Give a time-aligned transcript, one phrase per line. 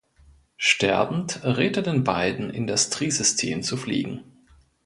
[0.57, 4.23] Sterbend rät er den beiden, in das Tri-System zu fliegen.